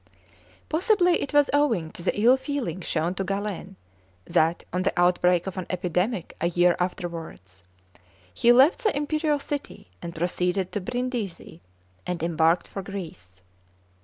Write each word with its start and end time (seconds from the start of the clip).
Possibly 0.67 1.21
it 1.21 1.31
was 1.31 1.51
owing 1.53 1.91
to 1.91 2.01
the 2.01 2.19
ill 2.19 2.35
feeling 2.35 2.81
shown 2.81 3.13
to 3.13 3.23
Galen 3.23 3.75
that, 4.25 4.63
on 4.73 4.81
the 4.81 4.91
outbreak 4.99 5.45
of 5.45 5.57
an 5.57 5.67
epidemic 5.69 6.35
a 6.41 6.49
year 6.49 6.75
afterwards, 6.79 7.63
he 8.33 8.51
left 8.51 8.79
the 8.83 8.97
imperial 8.97 9.37
city 9.37 9.91
and 10.01 10.15
proceeded 10.15 10.71
to 10.71 10.81
Brindisi, 10.81 11.61
and 12.07 12.23
embarked 12.23 12.67
for 12.67 12.81
Greece. 12.81 13.43